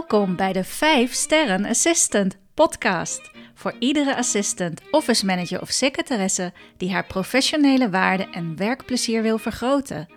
[0.00, 3.30] Welkom bij de 5 Sterren Assistant podcast.
[3.54, 10.08] Voor iedere assistant, office manager of secretaresse die haar professionele waarde en werkplezier wil vergroten.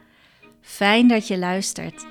[0.62, 2.06] Fijn dat je luistert.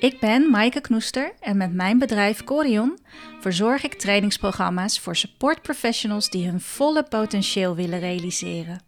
[0.00, 2.98] Ik ben Maaike Knoester en met mijn bedrijf Corion
[3.40, 8.82] verzorg ik trainingsprogramma's voor support professionals die hun volle potentieel willen realiseren.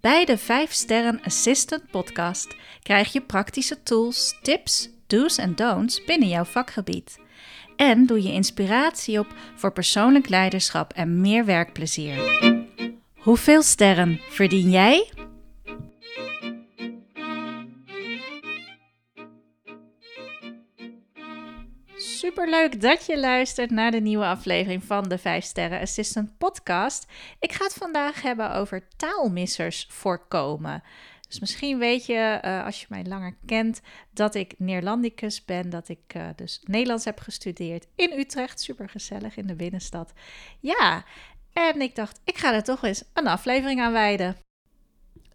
[0.00, 6.28] Bij de 5 Sterren Assistant podcast krijg je praktische tools, tips, do's en don'ts binnen
[6.28, 7.18] jouw vakgebied.
[7.76, 12.16] En doe je inspiratie op voor persoonlijk leiderschap en meer werkplezier.
[13.16, 15.10] Hoeveel sterren verdien jij?
[21.96, 27.06] Superleuk dat je luistert naar de nieuwe aflevering van de 5 Sterren Assistant Podcast.
[27.40, 30.82] Ik ga het vandaag hebben over taalmissers voorkomen.
[31.28, 33.80] Dus misschien weet je, uh, als je mij langer kent,
[34.12, 35.70] dat ik Neerlandicus ben.
[35.70, 38.60] Dat ik uh, dus Nederlands heb gestudeerd in Utrecht.
[38.60, 40.12] Super gezellig in de binnenstad.
[40.60, 41.04] Ja,
[41.52, 44.36] en ik dacht, ik ga er toch eens een aflevering aan wijden.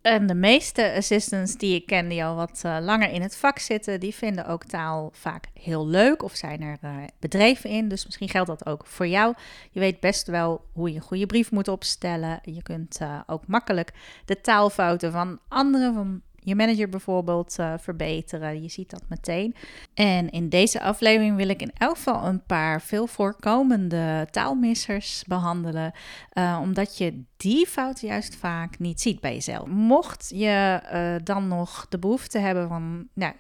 [0.04, 3.59] En de meeste assistants die ik ken, die al wat uh, langer in het vak
[3.59, 7.88] zitten, die vinden ook taal vaak heel leuk of zijn er uh, bedreven in.
[7.88, 9.34] Dus misschien geldt dat ook voor jou.
[9.72, 12.40] Je weet best wel hoe je een goede brief moet opstellen.
[12.42, 13.92] Je kunt uh, ook makkelijk
[14.26, 18.62] de taalfouten van anderen, van je manager bijvoorbeeld uh, verbeteren.
[18.62, 19.56] Je ziet dat meteen.
[19.94, 25.92] En in deze aflevering wil ik in elk geval een paar veel voorkomende taalmissers behandelen,
[26.34, 29.68] uh, omdat je die fouten juist vaak niet ziet bij jezelf.
[29.68, 33.34] Mocht je uh, dan nog de behoefte hebben van, nou,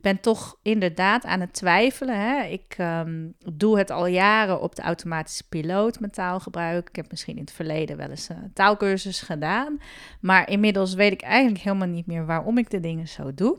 [0.00, 2.20] ben toch inderdaad aan het twijfelen.
[2.20, 2.42] Hè?
[2.42, 6.88] Ik um, doe het al jaren op de automatische piloot met taalgebruik.
[6.88, 9.80] Ik heb misschien in het verleden wel eens een taalkursus gedaan.
[10.20, 13.58] Maar inmiddels weet ik eigenlijk helemaal niet meer waarom ik de dingen zo doe.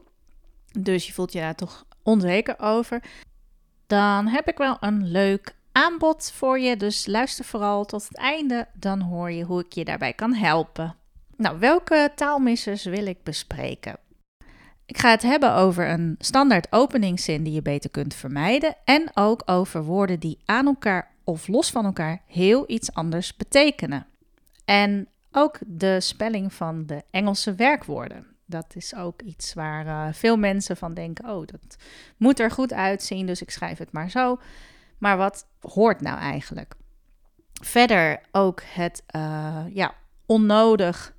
[0.80, 3.04] Dus je voelt je daar toch onzeker over.
[3.88, 6.78] Dan heb ik wel een leuk aanbod voor je.
[6.78, 8.68] Dus luister vooral tot het einde.
[8.74, 10.96] Dan hoor je hoe ik je daarbij kan helpen.
[11.36, 14.00] Nou, welke taalmissers wil ik bespreken?
[14.90, 19.42] Ik ga het hebben over een standaard openingszin die je beter kunt vermijden en ook
[19.46, 24.06] over woorden die aan elkaar of los van elkaar heel iets anders betekenen.
[24.66, 28.26] En ook de spelling van de Engelse werkwoorden.
[28.46, 31.78] Dat is ook iets waar uh, veel mensen van denken: oh, dat
[32.18, 34.40] moet er goed uitzien, dus ik schrijf het maar zo.
[34.98, 36.76] Maar wat hoort nou eigenlijk?
[37.62, 39.94] Verder ook het uh, ja,
[40.26, 41.14] onnodig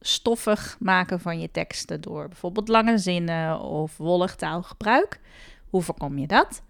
[0.00, 5.20] stoffig maken van je teksten door bijvoorbeeld lange zinnen of wollig taalgebruik.
[5.70, 6.62] Hoe voorkom je dat?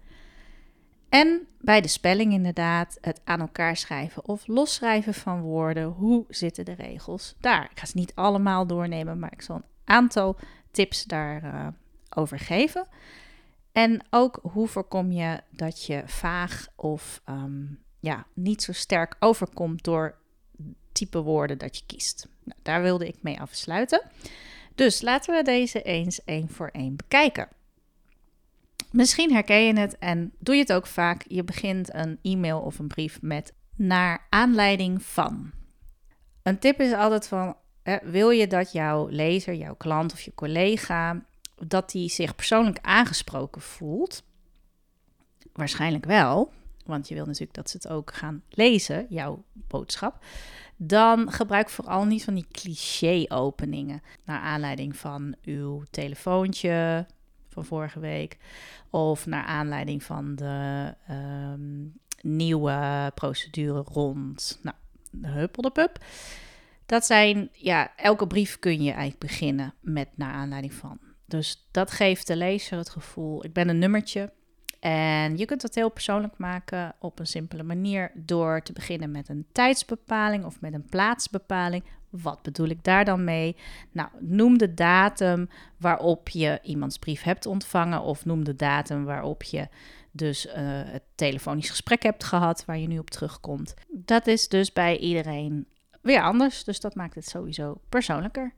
[1.09, 5.85] En bij de spelling inderdaad het aan elkaar schrijven of losschrijven van woorden.
[5.85, 7.63] Hoe zitten de regels daar?
[7.71, 10.37] Ik ga ze niet allemaal doornemen, maar ik zal een aantal
[10.71, 11.67] tips daarover uh,
[12.09, 12.87] over geven.
[13.71, 19.83] En ook hoe voorkom je dat je vaag of um, ja, niet zo sterk overkomt
[19.83, 20.15] door
[20.91, 22.27] type woorden dat je kiest.
[22.47, 24.01] Nou, daar wilde ik mee afsluiten.
[24.75, 27.47] Dus laten we deze eens één voor één bekijken.
[28.91, 31.25] Misschien herken je het en doe je het ook vaak.
[31.27, 35.51] Je begint een e-mail of een brief met naar aanleiding van.
[36.43, 37.55] Een tip is altijd van,
[38.03, 41.25] wil je dat jouw lezer, jouw klant of je collega,
[41.55, 44.23] dat die zich persoonlijk aangesproken voelt?
[45.53, 46.51] Waarschijnlijk wel,
[46.85, 50.23] want je wil natuurlijk dat ze het ook gaan lezen, jouw boodschap
[50.77, 54.01] dan gebruik vooral niet van die cliché-openingen.
[54.25, 57.05] Naar aanleiding van uw telefoontje
[57.49, 58.37] van vorige week.
[58.89, 64.75] Of naar aanleiding van de um, nieuwe procedure rond nou,
[65.11, 66.05] de huppeldepup.
[66.85, 70.99] Dat zijn, ja, elke brief kun je eigenlijk beginnen met naar aanleiding van.
[71.25, 74.31] Dus dat geeft de lezer het gevoel, ik ben een nummertje
[74.79, 79.29] en je kunt dat heel persoonlijk maken op een simpele manier door te beginnen met
[79.29, 81.83] een tijdsbepaling of met een plaatsbepaling.
[82.09, 83.55] Wat bedoel ik daar dan mee?
[83.91, 89.43] Nou, noem de datum waarop je iemands brief hebt ontvangen of noem de datum waarop
[89.43, 89.67] je
[90.11, 90.53] dus uh,
[90.85, 93.73] het telefonisch gesprek hebt gehad waar je nu op terugkomt.
[93.87, 95.67] Dat is dus bij iedereen
[96.01, 98.53] weer anders, dus dat maakt het sowieso persoonlijker.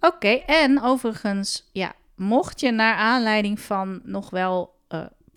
[0.00, 4.76] Oké, en overigens, ja, mocht je naar aanleiding van nog wel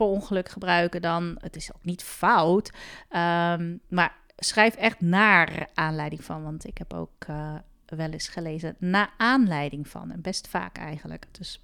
[0.01, 2.71] per ongeluk gebruiken, dan het is ook niet fout.
[3.09, 7.55] Um, maar schrijf echt naar aanleiding van, want ik heb ook uh,
[7.85, 11.25] wel eens gelezen na aanleiding van en best vaak eigenlijk.
[11.31, 11.61] Dus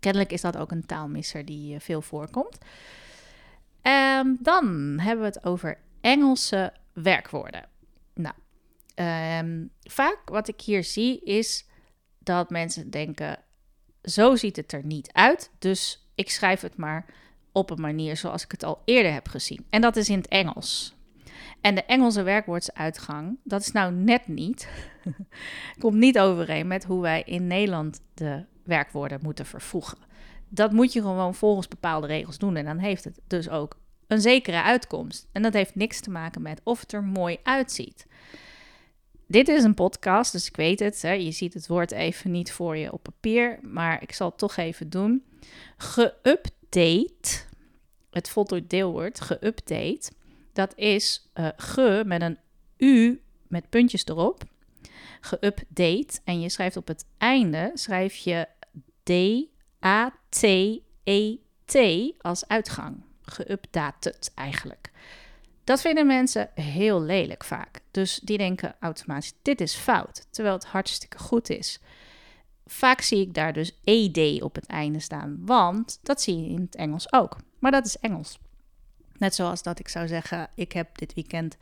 [0.00, 2.58] kennelijk is dat ook een taalmisser die uh, veel voorkomt.
[3.82, 7.64] Um, dan hebben we het over Engelse werkwoorden.
[8.14, 8.34] Nou,
[9.38, 11.66] um, vaak wat ik hier zie is
[12.18, 13.38] dat mensen denken:
[14.02, 17.04] zo ziet het er niet uit, dus ik schrijf het maar
[17.52, 19.66] op een manier zoals ik het al eerder heb gezien.
[19.70, 20.94] En dat is in het Engels.
[21.60, 24.68] En de Engelse werkwoordsuitgang, dat is nou net niet,
[25.78, 29.98] komt niet overeen met hoe wij in Nederland de werkwoorden moeten vervoegen.
[30.48, 33.76] Dat moet je gewoon volgens bepaalde regels doen en dan heeft het dus ook
[34.06, 35.28] een zekere uitkomst.
[35.32, 38.06] En dat heeft niks te maken met of het er mooi uitziet.
[39.26, 41.02] Dit is een podcast, dus ik weet het.
[41.02, 44.38] Hè, je ziet het woord even niet voor je op papier, maar ik zal het
[44.38, 45.24] toch even doen.
[46.72, 47.44] Geupdate,
[48.10, 50.10] het voltooid deelwoord, geupdate,
[50.52, 52.38] dat is uh, ge met een
[52.76, 54.42] u met puntjes erop.
[55.20, 56.20] Geupdate.
[56.24, 58.46] En je schrijft op het einde, schrijf je
[59.02, 59.74] D-A-T-E-T
[61.74, 63.04] -E als uitgang.
[63.22, 64.90] Geupdated eigenlijk.
[65.64, 67.80] Dat vinden mensen heel lelijk vaak.
[67.90, 71.80] Dus die denken automatisch: dit is fout, terwijl het hartstikke goed is.
[72.72, 76.60] Vaak zie ik daar dus ED op het einde staan, want dat zie je in
[76.60, 77.36] het Engels ook.
[77.58, 78.38] Maar dat is Engels.
[79.16, 81.56] Net zoals dat ik zou zeggen: ik heb dit weekend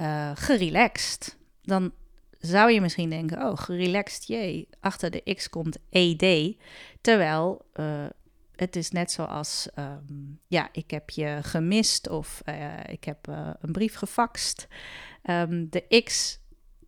[0.00, 1.36] uh, gerelaxed.
[1.62, 1.92] Dan
[2.38, 4.68] zou je misschien denken: oh, gerelaxed, jee.
[4.80, 6.56] Achter de X komt ED.
[7.00, 8.06] Terwijl uh,
[8.56, 13.26] het is net zoals, um, ja, ik heb je gemist of uh, ik heb
[13.60, 14.68] een brief gefaxt.
[15.24, 16.39] Um, de X,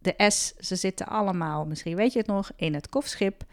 [0.03, 3.45] de S, ze zitten allemaal, misschien weet je het nog, in het kofschip.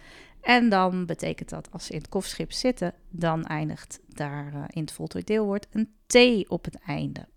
[0.42, 4.82] En dan betekent dat als ze in het kofschip zitten, dan eindigt daar uh, in
[4.82, 7.28] het voltooid deelwoord een T op het einde.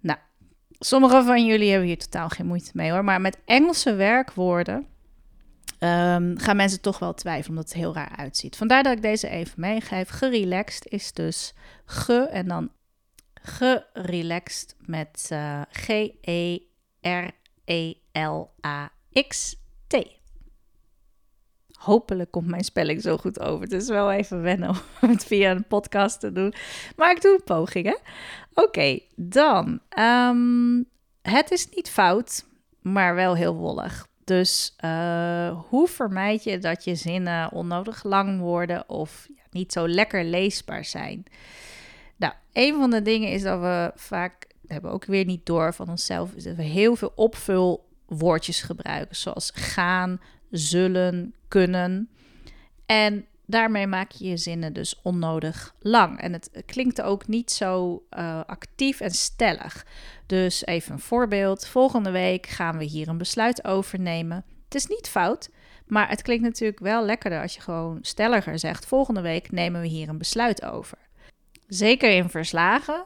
[0.00, 0.18] Nou,
[0.78, 4.86] sommige van jullie hebben hier totaal geen moeite mee hoor, maar met Engelse werkwoorden
[5.80, 8.56] um, gaan mensen toch wel twijfelen omdat het heel raar uitziet.
[8.56, 10.08] Vandaar dat ik deze even meegeef.
[10.08, 11.54] Gerelaxed is dus
[11.84, 12.70] ge en dan
[13.34, 15.60] gerelaxed met uh,
[17.66, 19.56] G-E-R-E-L-A-X-T.
[21.72, 23.62] Hopelijk komt mijn spelling zo goed over.
[23.62, 24.76] Het is wel even wennen om
[25.10, 26.54] het via een podcast te doen.
[26.96, 27.98] Maar ik doe een poging?
[28.54, 29.80] Oké, dan.
[29.98, 30.88] Um,
[31.22, 32.44] het is niet fout,
[32.80, 34.06] maar wel heel wollig.
[34.24, 39.88] Dus uh, hoe vermijd je dat je zinnen onnodig lang worden of ja, niet zo
[39.88, 41.24] lekker leesbaar zijn?
[42.16, 45.74] Nou, een van de dingen is dat we vaak, hebben we ook weer niet door
[45.74, 50.20] van onszelf, is dat we heel veel opvulwoordjes gebruiken, zoals gaan,
[50.50, 52.08] zullen, kunnen.
[52.86, 56.20] En daarmee maak je je zinnen dus onnodig lang.
[56.20, 59.86] En het klinkt ook niet zo uh, actief en stellig.
[60.26, 61.66] Dus even een voorbeeld.
[61.66, 64.44] Volgende week gaan we hier een besluit over nemen.
[64.64, 65.50] Het is niet fout,
[65.86, 69.86] maar het klinkt natuurlijk wel lekkerder als je gewoon stelliger zegt: Volgende week nemen we
[69.86, 70.98] hier een besluit over.
[71.66, 73.04] Zeker in verslagen.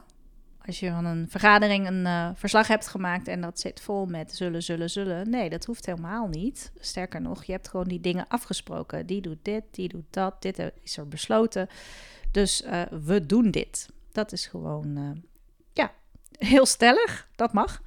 [0.65, 4.35] Als je van een vergadering een uh, verslag hebt gemaakt en dat zit vol met
[4.35, 5.29] zullen, zullen, zullen.
[5.29, 6.71] Nee, dat hoeft helemaal niet.
[6.79, 9.05] Sterker nog, je hebt gewoon die dingen afgesproken.
[9.05, 11.67] Die doet dit, die doet dat, dit is er besloten.
[12.31, 13.89] Dus uh, we doen dit.
[14.11, 15.11] Dat is gewoon uh,
[16.41, 17.81] heel stellig, dat mag.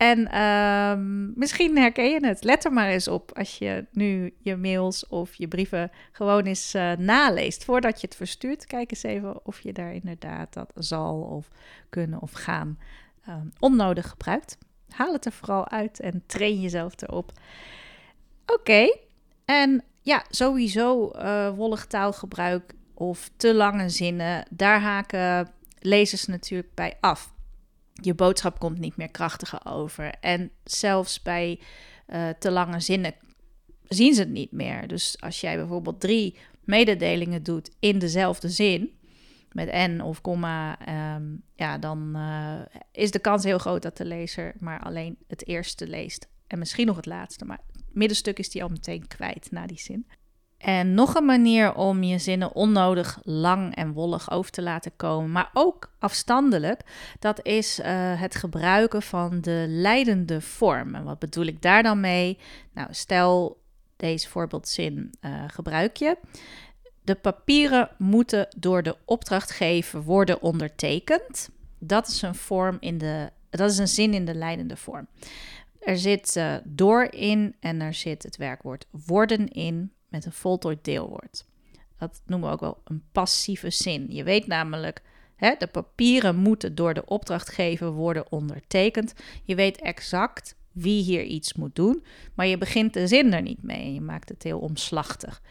[0.00, 2.44] En um, misschien herken je het.
[2.44, 6.74] Let er maar eens op als je nu je mails of je brieven gewoon eens
[6.74, 7.64] uh, naleest.
[7.64, 11.48] Voordat je het verstuurt, kijk eens even of je daar inderdaad dat zal of
[11.88, 12.78] kunnen of gaan
[13.28, 14.58] um, onnodig gebruikt.
[14.88, 17.32] Haal het er vooral uit en train jezelf erop.
[18.46, 18.98] Oké,
[19.44, 26.96] en ja, sowieso uh, wollig taalgebruik of te lange zinnen, daar haken lezers natuurlijk bij
[27.00, 27.32] af
[27.92, 30.14] je boodschap komt niet meer krachtiger over.
[30.20, 31.60] En zelfs bij
[32.08, 33.14] uh, te lange zinnen
[33.88, 34.88] zien ze het niet meer.
[34.88, 38.98] Dus als jij bijvoorbeeld drie mededelingen doet in dezelfde zin,
[39.52, 40.78] met en of komma,
[41.16, 42.60] um, ja, dan uh,
[42.92, 46.28] is de kans heel groot dat de lezer maar alleen het eerste leest.
[46.46, 49.78] En misschien nog het laatste, maar het middenstuk is die al meteen kwijt na die
[49.78, 50.06] zin.
[50.60, 55.32] En nog een manier om je zinnen onnodig lang en wollig over te laten komen,
[55.32, 56.80] maar ook afstandelijk,
[57.18, 57.86] dat is uh,
[58.20, 60.94] het gebruiken van de leidende vorm.
[60.94, 62.38] En wat bedoel ik daar dan mee?
[62.72, 63.60] Nou, stel
[63.96, 66.16] deze voorbeeldzin uh, gebruik je.
[67.02, 71.50] De papieren moeten door de opdrachtgever worden ondertekend.
[71.78, 75.06] Dat is een vorm in de, dat is een zin in de leidende vorm.
[75.80, 80.84] Er zit uh, door in en er zit het werkwoord worden in met een voltooid
[80.84, 81.46] deelwoord.
[81.98, 84.06] Dat noemen we ook wel een passieve zin.
[84.08, 85.02] Je weet namelijk,
[85.36, 89.14] hè, de papieren moeten door de opdrachtgever worden ondertekend.
[89.44, 93.62] Je weet exact wie hier iets moet doen, maar je begint de zin er niet
[93.62, 95.42] mee en je maakt het heel omslachtig.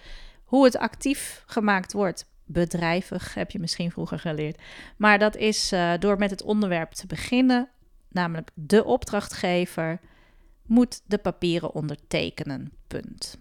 [0.43, 4.61] Hoe het actief gemaakt wordt, bedrijvig, heb je misschien vroeger geleerd.
[4.97, 7.69] Maar dat is uh, door met het onderwerp te beginnen,
[8.07, 9.99] namelijk de opdrachtgever
[10.65, 12.71] moet de papieren ondertekenen.
[12.87, 13.37] Punt.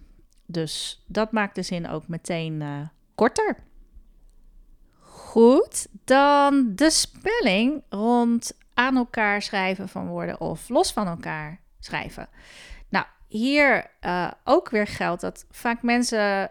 [0.51, 2.81] Dus dat maakt de zin ook meteen uh,
[3.15, 3.57] korter.
[5.01, 12.29] Goed, dan de spelling rond aan elkaar schrijven van woorden of los van elkaar schrijven.
[12.89, 16.51] Nou, hier uh, ook weer geldt dat vaak mensen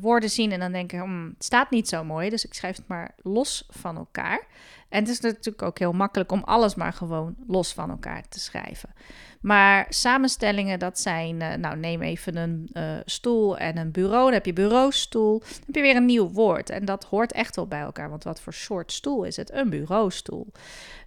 [0.00, 2.88] woorden zien en dan denken, hm, het staat niet zo mooi, dus ik schrijf het
[2.88, 4.46] maar los van elkaar.
[4.88, 8.40] En het is natuurlijk ook heel makkelijk om alles maar gewoon los van elkaar te
[8.40, 8.94] schrijven.
[9.40, 14.32] Maar samenstellingen, dat zijn, uh, nou neem even een uh, stoel en een bureau, dan
[14.32, 16.70] heb je bureaustoel, dan heb je weer een nieuw woord.
[16.70, 19.52] En dat hoort echt wel bij elkaar, want wat voor soort stoel is het?
[19.52, 20.52] Een bureaustoel.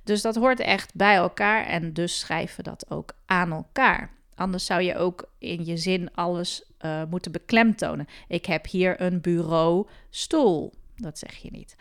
[0.04, 4.17] Dus dat hoort echt bij elkaar en dus schrijven dat ook aan elkaar.
[4.38, 8.08] Anders zou je ook in je zin alles uh, moeten beklemtonen.
[8.28, 10.74] Ik heb hier een bureaustoel.
[10.96, 11.76] Dat zeg je niet.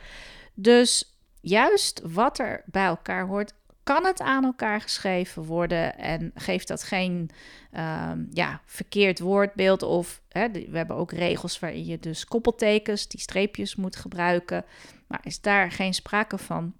[0.54, 6.68] Dus juist wat er bij elkaar hoort, kan het aan elkaar geschreven worden en geeft
[6.68, 7.30] dat geen
[7.72, 9.82] um, ja, verkeerd woordbeeld.
[9.82, 14.64] Of hè, we hebben ook regels waarin je dus koppeltekens, die streepjes moet gebruiken.
[15.06, 16.74] Maar is daar geen sprake van,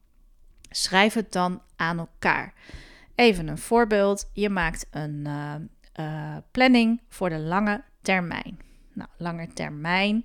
[0.71, 2.55] schrijf het dan aan elkaar.
[3.17, 4.31] Even een voorbeeld.
[4.33, 5.55] Je maakt een uh,
[6.01, 8.59] uh, planning voor de lange termijn.
[8.93, 10.25] Nou, lange termijn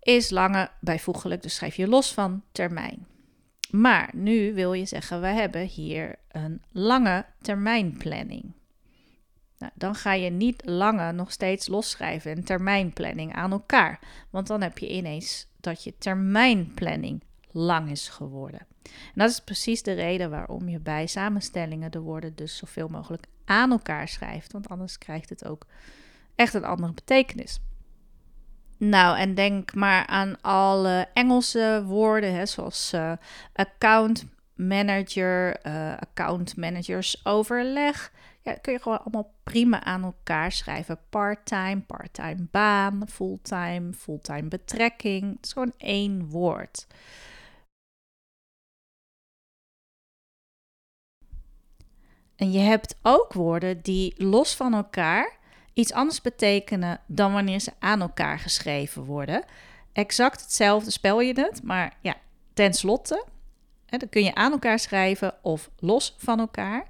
[0.00, 3.06] is lange bijvoeglijk, dus schrijf je los van termijn.
[3.70, 8.52] Maar nu wil je zeggen, we hebben hier een lange termijnplanning.
[9.58, 14.00] Nou, dan ga je niet lange nog steeds losschrijven en termijnplanning aan elkaar.
[14.30, 17.22] Want dan heb je ineens dat je termijnplanning
[17.56, 18.66] lang is geworden.
[18.82, 23.26] En dat is precies de reden waarom je bij samenstellingen de woorden dus zoveel mogelijk
[23.44, 24.52] aan elkaar schrijft.
[24.52, 25.66] Want anders krijgt het ook
[26.34, 27.60] echt een andere betekenis.
[28.78, 33.12] Nou, en denk maar aan alle Engelse woorden, hè, zoals uh,
[33.52, 38.12] account manager, uh, account managers overleg.
[38.42, 40.98] Ja, kun je gewoon allemaal prima aan elkaar schrijven.
[41.10, 45.36] Part-time, part-time baan, fulltime, fulltime betrekking.
[45.36, 46.86] Het is gewoon één woord.
[52.36, 55.36] En je hebt ook woorden die los van elkaar
[55.72, 59.44] iets anders betekenen dan wanneer ze aan elkaar geschreven worden.
[59.92, 62.14] Exact hetzelfde spel je het, maar ja,
[62.54, 63.24] tenslotte,
[63.86, 66.86] hè, dan kun je aan elkaar schrijven of los van elkaar.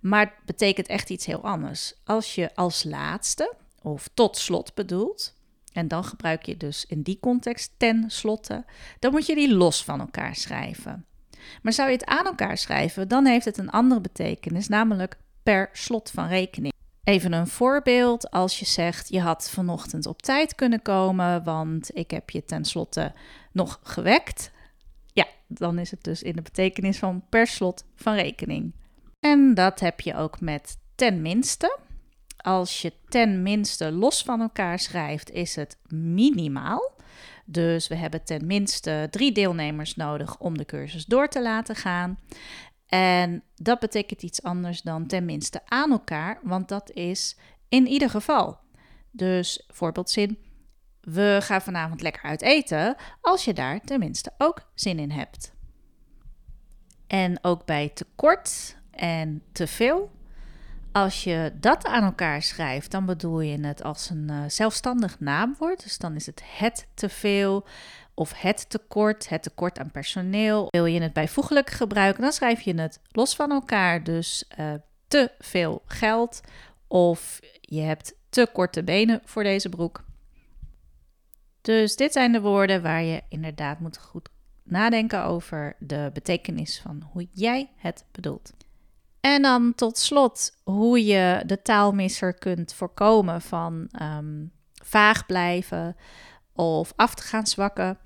[0.00, 1.94] Maar het betekent echt iets heel anders.
[2.04, 5.34] Als je als laatste of tot slot bedoelt,
[5.72, 8.64] en dan gebruik je dus in die context ten slotte,
[8.98, 11.06] dan moet je die los van elkaar schrijven.
[11.62, 15.68] Maar zou je het aan elkaar schrijven, dan heeft het een andere betekenis, namelijk per
[15.72, 16.72] slot van rekening.
[17.04, 22.10] Even een voorbeeld, als je zegt je had vanochtend op tijd kunnen komen, want ik
[22.10, 23.12] heb je tenslotte
[23.52, 24.50] nog gewekt.
[25.06, 28.72] Ja, dan is het dus in de betekenis van per slot van rekening.
[29.20, 31.78] En dat heb je ook met tenminste.
[32.36, 36.92] Als je tenminste los van elkaar schrijft, is het minimaal.
[37.44, 42.18] Dus we hebben tenminste drie deelnemers nodig om de cursus door te laten gaan.
[42.86, 47.36] En dat betekent iets anders dan tenminste aan elkaar, want dat is
[47.68, 48.58] in ieder geval.
[49.10, 50.38] Dus voorbeeldzin,
[51.00, 55.52] we gaan vanavond lekker uit eten als je daar tenminste ook zin in hebt.
[57.06, 60.10] En ook bij tekort en te veel.
[60.92, 65.82] Als je dat aan elkaar schrijft, dan bedoel je het als een uh, zelfstandig naamwoord.
[65.82, 67.66] Dus dan is het het te veel
[68.14, 70.66] of het tekort, het tekort aan personeel.
[70.70, 74.04] Wil je het bijvoeglijk gebruiken, dan schrijf je het los van elkaar.
[74.04, 74.72] Dus uh,
[75.08, 76.40] te veel geld
[76.88, 80.04] of je hebt te korte benen voor deze broek.
[81.60, 84.28] Dus dit zijn de woorden waar je inderdaad moet goed
[84.62, 88.52] nadenken over de betekenis van hoe jij het bedoelt.
[89.22, 94.52] En dan tot slot hoe je de taalmisser kunt voorkomen van um,
[94.84, 95.96] vaag blijven
[96.54, 97.98] of af te gaan zwakken.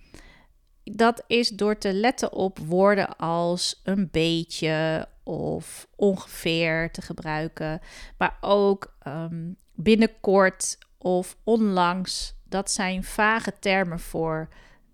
[0.85, 7.81] Dat is door te letten op woorden als een beetje of ongeveer te gebruiken,
[8.19, 12.35] maar ook um, binnenkort of onlangs.
[12.45, 14.49] Dat zijn vage termen voor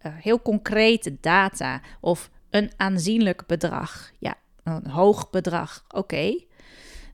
[0.07, 4.11] uh, heel concrete data of een aanzienlijk bedrag.
[4.19, 5.85] Ja, een hoog bedrag.
[5.88, 6.45] Oké,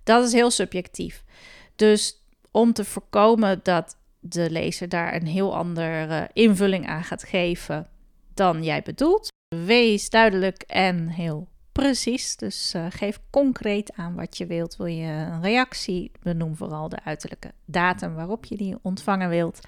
[0.03, 1.25] dat is heel subjectief.
[1.77, 7.89] Dus om te voorkomen dat de lezer daar een heel andere invulling aan gaat geven
[8.35, 12.37] dan jij bedoelt, wees duidelijk en heel precies.
[12.37, 14.77] Dus uh, geef concreet aan wat je wilt.
[14.77, 16.11] Wil je een reactie?
[16.23, 19.61] Benoem vooral de uiterlijke datum waarop je die ontvangen wilt.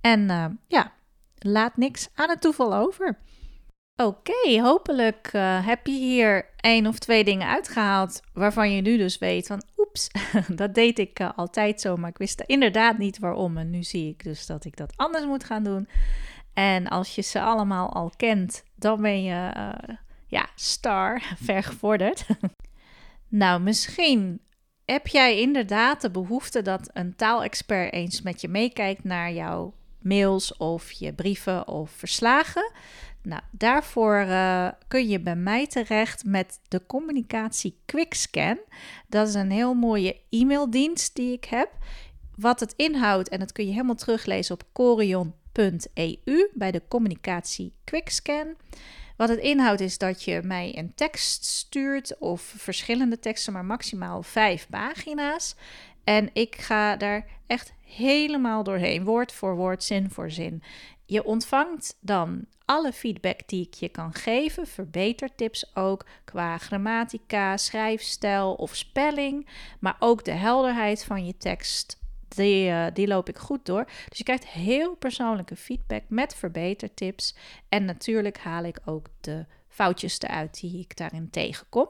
[0.00, 0.92] En uh, ja,
[1.38, 3.18] laat niks aan het toeval over.
[4.02, 9.18] Oké, hopelijk uh, heb je hier één of twee dingen uitgehaald waarvan je nu dus
[9.18, 10.08] weet van oeps,
[10.60, 13.56] dat deed ik uh, altijd zo, maar ik wist inderdaad niet waarom.
[13.56, 15.88] En nu zie ik dus dat ik dat anders moet gaan doen.
[16.54, 22.26] En als je ze allemaal al kent, dan ben je uh, ja, star, vergevorderd.
[23.28, 24.40] nou, misschien
[24.84, 30.56] heb jij inderdaad de behoefte dat een taalexpert eens met je meekijkt naar jouw mails
[30.56, 32.72] of je brieven of verslagen.
[33.26, 38.58] Nou, daarvoor uh, kun je bij mij terecht met de communicatie Quickscan.
[39.08, 41.70] Dat is een heel mooie e-maildienst die ik heb.
[42.36, 48.54] Wat het inhoudt, en dat kun je helemaal teruglezen op corion.eu bij de communicatie Quickscan.
[49.16, 54.22] Wat het inhoudt is dat je mij een tekst stuurt of verschillende teksten, maar maximaal
[54.22, 55.54] vijf pagina's.
[56.04, 60.62] En ik ga daar echt helemaal doorheen, woord voor woord, zin voor zin.
[61.06, 68.54] Je ontvangt dan alle feedback die ik je kan geven, verbetertips ook qua grammatica, schrijfstijl
[68.54, 69.48] of spelling,
[69.80, 72.04] maar ook de helderheid van je tekst.
[72.28, 73.84] Die, uh, die loop ik goed door.
[74.08, 77.36] Dus je krijgt heel persoonlijke feedback met verbetertips.
[77.68, 81.88] En natuurlijk haal ik ook de foutjes eruit die ik daarin tegenkom.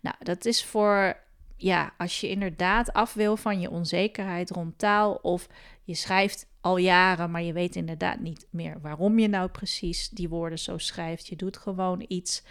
[0.00, 1.16] Nou, dat is voor
[1.58, 5.48] ja, als je inderdaad af wil van je onzekerheid rond taal of
[5.82, 10.28] je schrijft al jaren, maar je weet inderdaad niet meer waarom je nou precies die
[10.28, 11.26] woorden zo schrijft.
[11.26, 12.42] Je doet gewoon iets.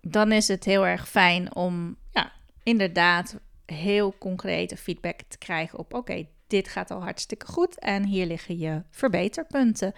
[0.00, 5.94] Dan is het heel erg fijn om ja, inderdaad heel concrete feedback te krijgen op
[5.94, 9.92] oké, dit gaat al hartstikke goed en hier liggen je verbeterpunten.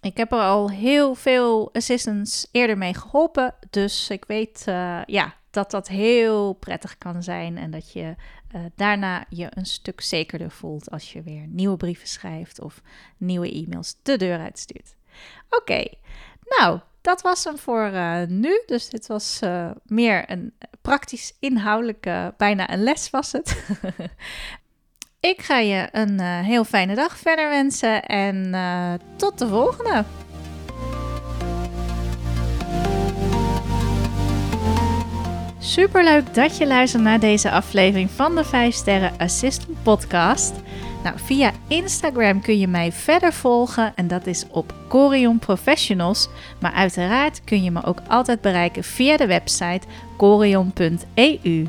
[0.00, 5.34] Ik heb er al heel veel assistants eerder mee geholpen, dus ik weet uh, ja,
[5.52, 8.14] dat dat heel prettig kan zijn en dat je
[8.54, 12.80] uh, daarna je een stuk zekerder voelt als je weer nieuwe brieven schrijft of
[13.16, 14.94] nieuwe e-mails de deur uitstuurt.
[15.50, 15.84] Oké,
[16.44, 18.62] nou, dat was hem voor uh, nu.
[18.66, 23.56] Dus dit was uh, meer een praktisch inhoudelijke, bijna een les was het.
[25.20, 30.04] Ik ga je een heel fijne dag verder wensen en tot de volgende.
[35.62, 40.54] Superleuk dat je luistert naar deze aflevering van de 5 Sterren Assistant Podcast.
[41.04, 46.28] Nou, via Instagram kun je mij verder volgen en dat is op Corion Professionals.
[46.60, 51.66] Maar uiteraard kun je me ook altijd bereiken via de website corion.eu.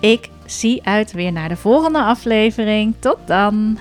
[0.00, 2.94] Ik zie uit weer naar de volgende aflevering.
[2.98, 3.78] Tot dan!